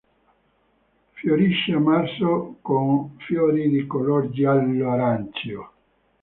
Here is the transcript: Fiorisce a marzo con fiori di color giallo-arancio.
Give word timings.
Fiorisce 1.11 1.73
a 1.75 1.79
marzo 1.79 2.55
con 2.63 3.17
fiori 3.19 3.69
di 3.69 3.85
color 3.85 4.31
giallo-arancio. 4.31 5.73